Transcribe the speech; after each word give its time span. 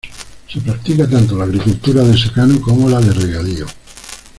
Se 0.51 0.59
practica 0.61 1.07
tanto 1.07 1.37
la 1.37 1.43
agricultura 1.43 2.01
de 2.01 2.17
secano 2.17 2.59
como 2.59 2.89
la 2.89 2.99
de 2.99 3.13
regadío. 3.13 3.67